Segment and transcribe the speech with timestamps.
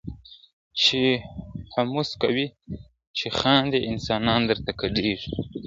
[0.81, 1.01] چي
[1.75, 2.45] هوس کوې
[3.17, 5.29] چي خاندې انسانان درته ګډیږي!.